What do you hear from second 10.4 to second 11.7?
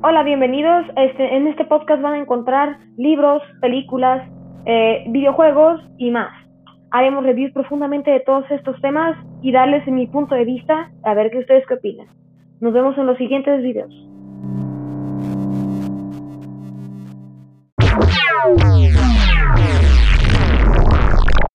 vista a ver qué ustedes